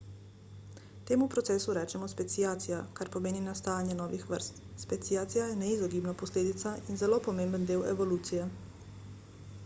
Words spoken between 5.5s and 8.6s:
je neizogibna posledica in zelo pomemben del evolucije